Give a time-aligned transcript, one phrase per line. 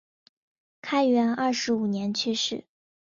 [0.81, 2.65] 开元二十五年去世。